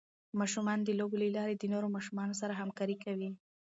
ماشومان 0.39 0.79
د 0.83 0.89
لوبو 0.99 1.15
له 1.21 1.27
لارې 1.37 1.55
د 1.57 1.63
نورو 1.73 1.87
ماشومانو 1.95 2.33
سره 2.41 2.59
همکاري 2.61 2.95
کوي. 3.03 3.29